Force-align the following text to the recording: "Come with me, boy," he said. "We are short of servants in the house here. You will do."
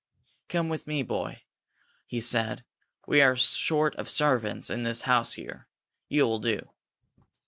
"Come 0.49 0.67
with 0.67 0.87
me, 0.87 1.03
boy," 1.03 1.43
he 2.07 2.19
said. 2.21 2.63
"We 3.05 3.21
are 3.21 3.35
short 3.35 3.95
of 3.97 4.09
servants 4.09 4.71
in 4.71 4.81
the 4.81 4.99
house 5.05 5.33
here. 5.33 5.67
You 6.09 6.25
will 6.25 6.39
do." 6.39 6.71